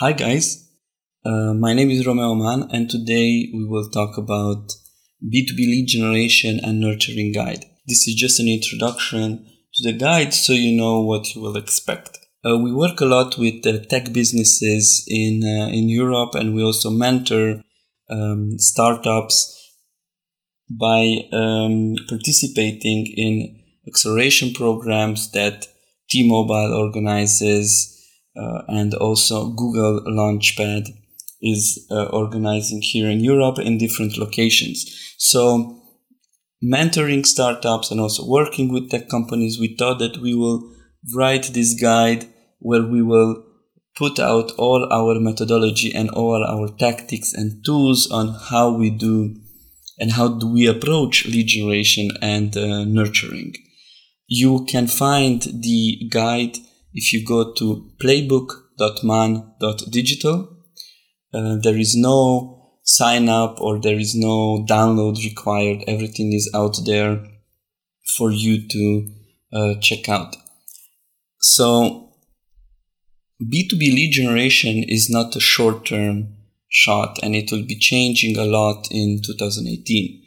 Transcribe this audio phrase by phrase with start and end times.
[0.00, 0.66] Hi guys,
[1.26, 4.72] uh, my name is Romeo Man and today we will talk about
[5.22, 7.66] B2B lead generation and nurturing guide.
[7.86, 9.44] This is just an introduction
[9.74, 12.18] to the guide so you know what you will expect.
[12.42, 16.62] Uh, we work a lot with uh, tech businesses in, uh, in Europe and we
[16.62, 17.62] also mentor
[18.08, 19.54] um, startups
[20.70, 25.66] by um, participating in acceleration programs that
[26.08, 27.98] T-Mobile organizes
[28.36, 30.88] uh, and also Google Launchpad
[31.42, 35.14] is uh, organizing here in Europe in different locations.
[35.18, 35.80] So,
[36.62, 40.70] mentoring startups and also working with tech companies, we thought that we will
[41.14, 42.26] write this guide
[42.58, 43.42] where we will
[43.96, 49.34] put out all our methodology and all our tactics and tools on how we do
[49.98, 53.54] and how do we approach lead generation and uh, nurturing.
[54.26, 56.58] You can find the guide
[56.92, 60.56] if you go to playbook.man.digital,
[61.32, 65.84] uh, there is no sign up or there is no download required.
[65.86, 67.24] Everything is out there
[68.16, 69.08] for you to
[69.52, 70.34] uh, check out.
[71.38, 72.08] So,
[73.42, 76.36] B2B lead generation is not a short term
[76.68, 80.22] shot and it will be changing a lot in 2018.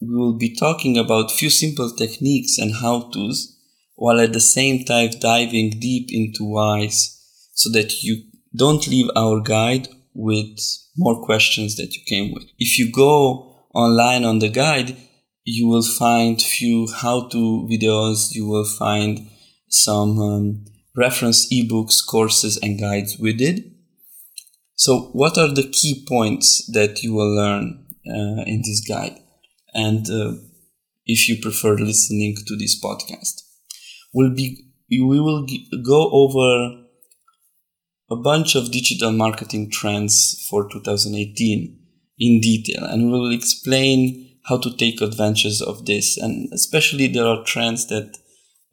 [0.00, 3.57] We will be talking about few simple techniques and how to's
[3.98, 7.20] while at the same time diving deep into whys
[7.52, 8.22] so that you
[8.54, 10.56] don't leave our guide with
[10.96, 12.44] more questions that you came with.
[12.60, 14.96] If you go online on the guide,
[15.42, 19.28] you will find few how-to videos, you will find
[19.68, 20.64] some um,
[20.96, 23.64] reference ebooks, courses and guides with it.
[24.76, 29.18] So what are the key points that you will learn uh, in this guide?
[29.74, 30.34] And uh,
[31.04, 33.47] if you prefer listening to this podcast
[34.12, 35.46] will be we will
[35.84, 36.84] go over
[38.10, 41.78] a bunch of digital marketing trends for 2018
[42.18, 46.16] in detail and we will explain how to take advantage of this.
[46.16, 48.16] And especially there are trends that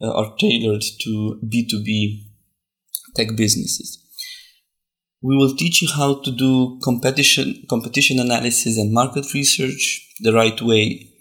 [0.02, 2.24] uh, are tailored to b2b
[3.16, 4.02] tech businesses.
[5.22, 10.62] We will teach you how to do competition competition analysis and market research the right
[10.62, 11.15] way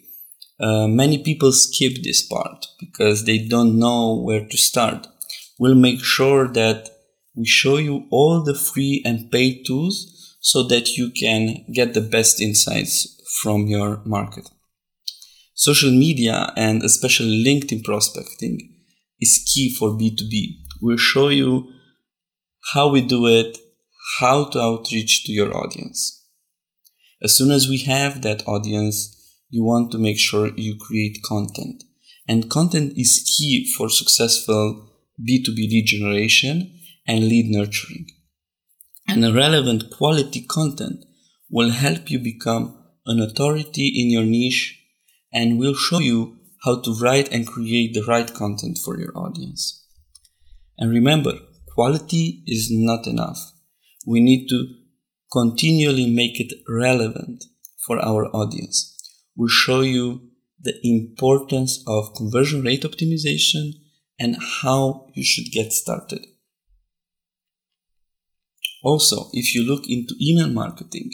[0.61, 5.07] uh, many people skip this part because they don't know where to start.
[5.59, 6.91] We'll make sure that
[7.37, 12.01] we show you all the free and paid tools so that you can get the
[12.01, 14.49] best insights from your market.
[15.55, 18.75] Social media and especially LinkedIn prospecting
[19.21, 20.59] is key for B2B.
[20.83, 21.73] We'll show you
[22.73, 23.59] how we do it,
[24.21, 26.25] how to outreach to your audience.
[27.23, 29.14] As soon as we have that audience,
[29.55, 31.85] you want to make sure you create content.
[32.27, 38.07] And content is key for successful B2B lead generation and lead nurturing.
[39.07, 41.05] And relevant quality content
[41.49, 42.77] will help you become
[43.07, 44.77] an authority in your niche
[45.33, 49.87] and will show you how to write and create the right content for your audience.
[50.79, 51.35] And remember,
[51.69, 53.53] quality is not enough.
[54.05, 54.67] We need to
[55.31, 57.45] continually make it relevant
[57.87, 58.94] for our audience
[59.37, 60.31] will show you
[60.61, 63.73] the importance of conversion rate optimization
[64.19, 66.27] and how you should get started.
[68.83, 71.11] Also, if you look into email marketing,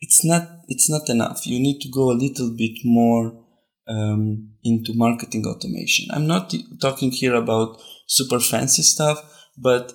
[0.00, 1.46] it's not it's not enough.
[1.46, 3.42] You need to go a little bit more
[3.88, 6.06] um, into marketing automation.
[6.10, 9.18] I'm not talking here about super fancy stuff,
[9.56, 9.92] but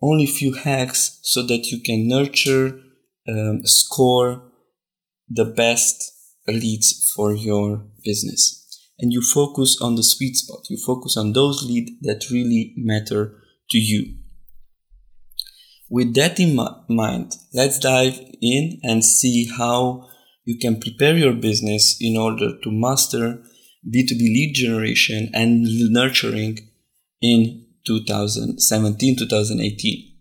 [0.00, 2.80] only a few hacks so that you can nurture,
[3.28, 4.42] um, score
[5.28, 8.56] the best leads for your business.
[8.98, 10.66] And you focus on the sweet spot.
[10.68, 13.40] You focus on those leads that really matter
[13.70, 14.16] to you.
[15.88, 16.54] With that in
[16.88, 20.08] mind, let's dive in and see how
[20.44, 23.42] you can prepare your business in order to master
[23.88, 25.62] B2B lead generation and
[25.92, 26.58] nurturing
[27.20, 30.12] in 2017 2018.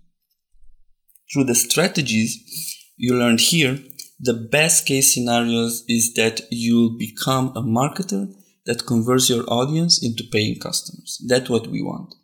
[1.31, 3.79] Through the strategies you learned here,
[4.19, 8.33] the best case scenarios is that you'll become a marketer
[8.65, 11.23] that converts your audience into paying customers.
[11.27, 12.15] That's what we want.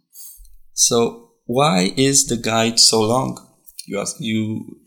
[0.74, 3.40] So why is the guide so long?
[3.88, 4.78] You ask you,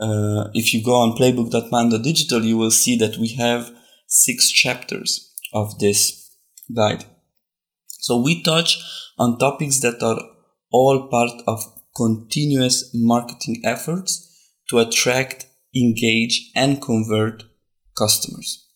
[0.00, 3.70] uh, if you go on playbook.man.digital, you will see that we have
[4.08, 6.34] six chapters of this
[6.74, 7.04] guide.
[7.86, 8.78] So we touch
[9.18, 10.20] on topics that are
[10.72, 11.60] all part of
[11.94, 14.26] continuous marketing efforts
[14.70, 17.44] to attract engage, and convert
[17.96, 18.66] customers.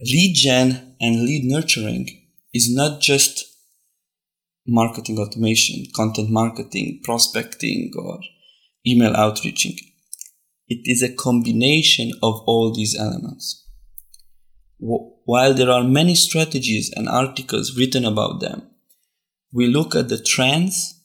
[0.00, 2.08] Lead gen and lead nurturing
[2.52, 3.44] is not just
[4.66, 8.20] marketing automation, content marketing, prospecting, or
[8.86, 9.76] email outreaching.
[10.68, 13.66] It is a combination of all these elements.
[14.78, 18.70] While there are many strategies and articles written about them,
[19.52, 21.00] we look at the trends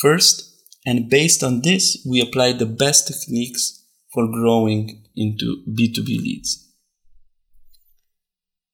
[0.00, 0.44] first,
[0.84, 3.77] and based on this, we apply the best techniques
[4.12, 6.72] for growing into B2B leads.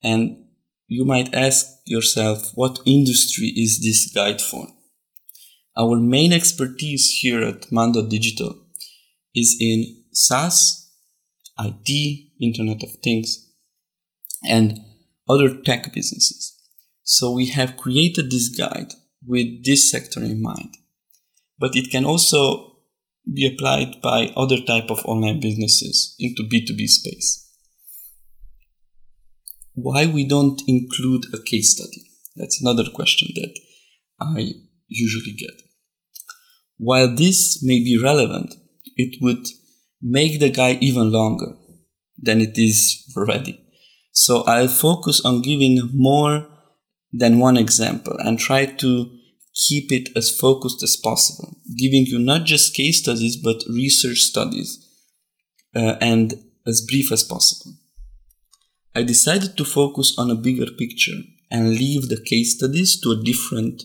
[0.02, 0.44] And
[0.86, 4.69] you might ask yourself, what industry is this guide for?
[5.76, 8.54] Our main expertise here at Man.Digital
[9.34, 10.92] is in SaaS,
[11.58, 13.50] IT, Internet of Things,
[14.46, 14.78] and
[15.28, 16.54] other tech businesses.
[17.02, 18.92] So we have created this guide
[19.26, 20.76] with this sector in mind.
[21.58, 22.73] But it can also
[23.32, 27.40] be applied by other type of online businesses into B2B space.
[29.74, 32.02] Why we don't include a case study?
[32.36, 33.58] That's another question that
[34.20, 34.52] I
[34.88, 35.62] usually get.
[36.76, 38.54] While this may be relevant,
[38.96, 39.46] it would
[40.02, 41.56] make the guy even longer
[42.18, 43.60] than it is already.
[44.12, 46.46] So I'll focus on giving more
[47.12, 49.18] than one example and try to
[49.54, 54.84] keep it as focused as possible, giving you not just case studies but research studies
[55.74, 56.34] uh, and
[56.66, 57.72] as brief as possible.
[58.94, 61.18] I decided to focus on a bigger picture
[61.50, 63.82] and leave the case studies to a different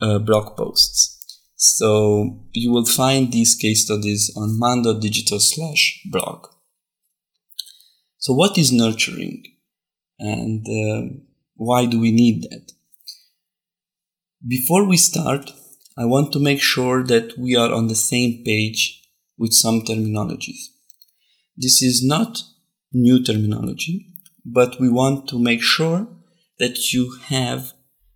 [0.00, 1.12] uh, blog posts.
[1.56, 6.46] So you will find these case studies on man.digital slash blog.
[8.18, 9.44] So what is nurturing
[10.18, 11.14] and uh,
[11.54, 12.72] why do we need that?
[14.48, 15.50] Before we start,
[15.98, 19.02] I want to make sure that we are on the same page
[19.36, 20.66] with some terminologies.
[21.56, 22.42] This is not
[22.92, 24.06] new terminology,
[24.44, 26.06] but we want to make sure
[26.60, 27.72] that you have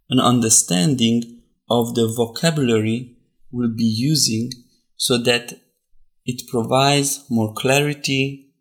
[0.09, 3.17] an understanding of the vocabulary
[3.51, 4.51] we'll be using
[4.97, 5.59] so that
[6.27, 8.53] it provides more clarity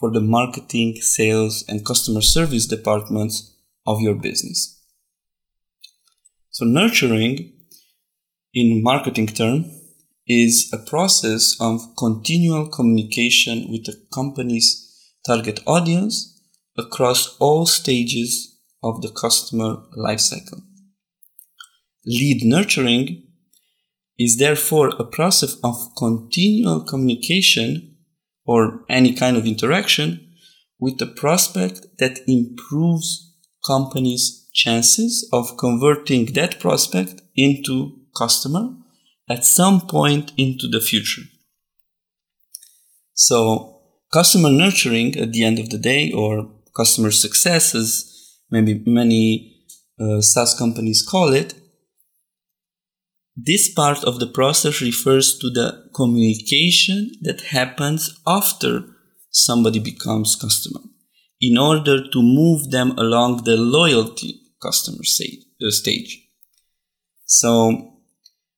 [0.00, 3.54] for the marketing, sales, and customer service departments
[3.86, 4.81] of your business.
[6.52, 7.50] So nurturing
[8.52, 9.64] in marketing term
[10.26, 16.38] is a process of continual communication with the company's target audience
[16.76, 20.60] across all stages of the customer lifecycle.
[22.04, 23.22] Lead nurturing
[24.18, 27.96] is therefore a process of continual communication
[28.44, 30.34] or any kind of interaction
[30.78, 33.34] with the prospect that improves
[33.66, 38.74] company's chances of converting that prospect into customer
[39.28, 41.22] at some point into the future.
[43.14, 43.80] So
[44.12, 49.64] customer nurturing at the end of the day or customer success as maybe many
[50.00, 51.54] uh, SaaS companies call it,
[53.34, 58.84] this part of the process refers to the communication that happens after
[59.30, 60.80] somebody becomes customer
[61.40, 66.28] in order to move them along the loyalty customer uh, stage.
[67.24, 67.92] So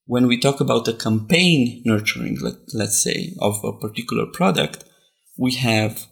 [0.06, 4.84] when we talk about a campaign nurturing, let, let's say, of a particular product,
[5.38, 6.06] we have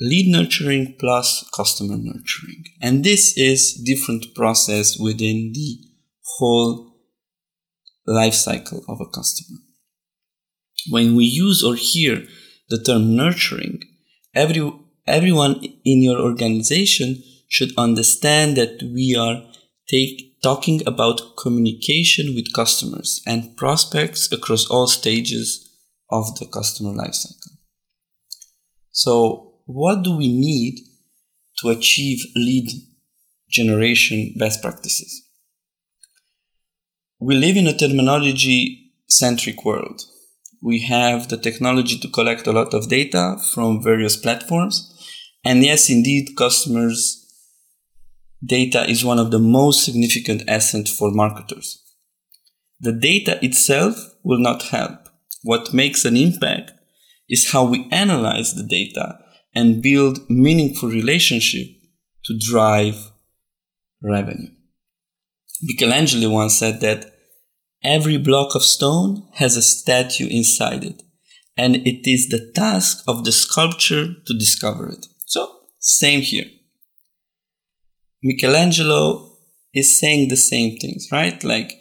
[0.00, 2.64] lead nurturing plus customer nurturing.
[2.80, 5.78] And this is different process within the
[6.36, 6.94] whole
[8.06, 9.58] life cycle of a customer.
[10.90, 12.24] When we use or hear
[12.68, 13.82] the term nurturing,
[14.34, 14.70] every,
[15.06, 19.42] everyone in your organization should understand that we are
[19.88, 25.68] take, talking about communication with customers and prospects across all stages
[26.10, 27.56] of the customer lifecycle.
[28.90, 30.78] So, what do we need
[31.58, 32.70] to achieve lead
[33.50, 35.24] generation best practices?
[37.20, 40.02] We live in a terminology centric world.
[40.62, 44.94] We have the technology to collect a lot of data from various platforms.
[45.44, 47.27] And yes, indeed, customers
[48.44, 51.82] data is one of the most significant assets for marketers.
[52.80, 55.08] The data itself will not help.
[55.42, 56.72] What makes an impact
[57.28, 59.18] is how we analyze the data
[59.54, 61.66] and build meaningful relationship
[62.24, 63.10] to drive
[64.02, 64.50] revenue.
[65.62, 67.12] Michelangelo once said that
[67.82, 71.02] every block of stone has a statue inside it,
[71.56, 75.06] and it is the task of the sculptor to discover it.
[75.26, 76.44] So, same here.
[78.22, 79.36] Michelangelo
[79.74, 81.42] is saying the same things, right?
[81.44, 81.72] Like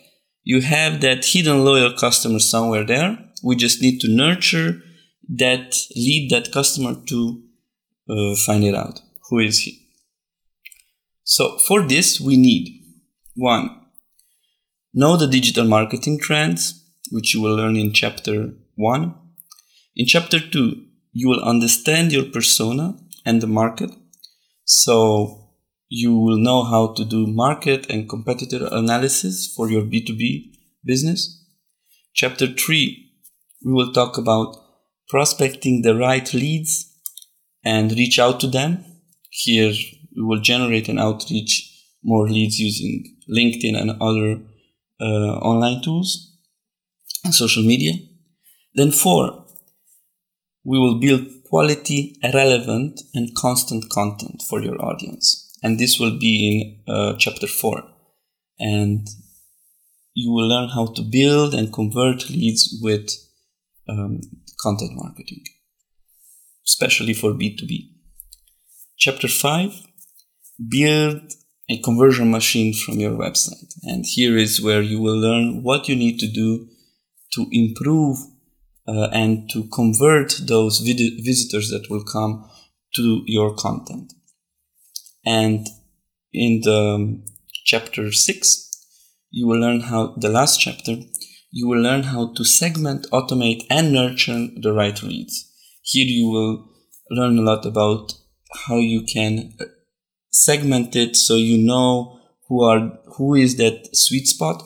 [0.44, 3.18] you have that hidden loyal customer somewhere there.
[3.44, 4.82] We just need to nurture
[5.30, 7.44] that, lead that customer to
[8.10, 9.02] uh, find it out.
[9.30, 9.88] Who is he?
[11.24, 12.82] So for this, we need
[13.36, 13.70] one,
[14.94, 19.14] know the digital marketing trends, which you will learn in chapter 1.
[19.98, 23.92] In chapter 2, you will understand your persona and the market.
[24.64, 25.47] So
[25.90, 30.52] you will know how to do market and competitor analysis for your B2B
[30.84, 31.46] business.
[32.14, 33.12] Chapter 3,
[33.66, 34.56] we will talk about
[35.10, 36.94] prospecting the right leads
[37.64, 38.84] and reach out to them.
[39.30, 39.72] Here
[40.16, 44.42] we will generate and outreach more leads using LinkedIn and other
[45.00, 46.38] uh, online tools
[47.24, 47.94] and social media.
[48.74, 49.46] Then four,
[50.64, 55.47] we will build quality, relevant, and constant content for your audience.
[55.64, 57.84] And this will be in uh, chapter four.
[58.60, 59.08] And
[60.14, 63.10] you will learn how to build and convert leads with
[63.88, 64.20] um,
[64.60, 65.44] content marketing,
[66.66, 67.90] especially for B2B.
[68.98, 69.72] Chapter five,
[70.70, 71.22] build
[71.70, 73.74] a conversion machine from your website.
[73.84, 76.68] And here is where you will learn what you need to do
[77.34, 78.18] to improve
[78.88, 82.50] uh, and to convert those vid- visitors that will come
[82.96, 84.14] to your content.
[85.28, 85.68] And
[86.32, 87.26] in the um,
[87.66, 88.72] chapter six,
[89.30, 90.96] you will learn how, the last chapter,
[91.52, 95.52] you will learn how to segment, automate, and nurture the right leads.
[95.82, 96.70] Here you will
[97.10, 98.14] learn a lot about
[98.68, 99.66] how you can uh,
[100.32, 104.64] segment it so you know who are who is that sweet spot.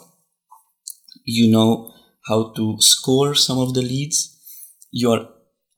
[1.26, 1.92] You know
[2.28, 4.38] how to score some of the leads.
[4.92, 5.28] You're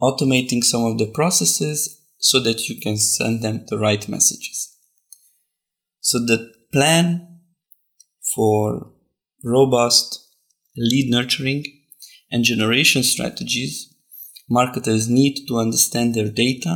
[0.02, 4.73] automating some of the processes so that you can send them the right messages
[6.04, 6.40] so the
[6.72, 7.06] plan
[8.36, 8.92] for
[9.44, 10.10] robust
[10.92, 11.64] lead nurturing
[12.32, 13.76] and generation strategies
[14.60, 16.76] marketers need to understand their data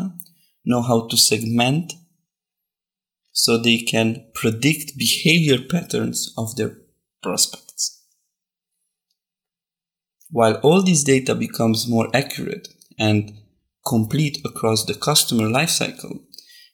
[0.66, 1.94] know how to segment
[3.38, 6.76] so they can predict behavior patterns of their
[7.22, 8.04] prospects.
[10.32, 12.68] While all this data becomes more accurate
[12.98, 13.32] and
[13.86, 16.22] complete across the customer lifecycle,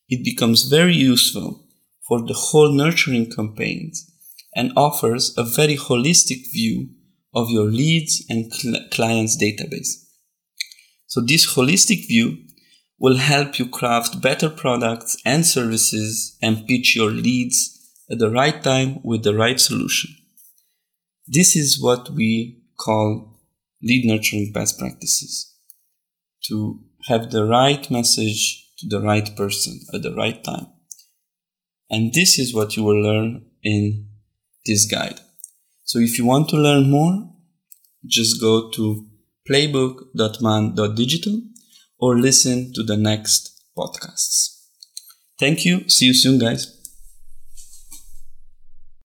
[0.07, 1.62] it becomes very useful
[2.07, 4.09] for the whole nurturing campaigns
[4.55, 6.89] and offers a very holistic view
[7.33, 10.03] of your leads and cl- clients database.
[11.07, 12.37] So this holistic view
[12.99, 18.61] will help you craft better products and services and pitch your leads at the right
[18.63, 20.15] time with the right solution.
[21.27, 23.39] This is what we call
[23.81, 25.53] lead nurturing best practices
[26.47, 30.67] to have the right message to the right person at the right time.
[31.93, 34.07] And this is what you will learn in
[34.65, 35.19] this guide.
[35.83, 37.29] So if you want to learn more,
[38.07, 39.05] just go to
[39.47, 41.41] playbook.man.digital
[41.99, 44.65] or listen to the next podcasts.
[45.39, 45.87] Thank you.
[45.87, 46.82] See you soon, guys.